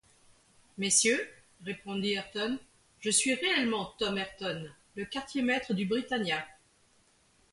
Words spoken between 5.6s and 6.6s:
du Britannia.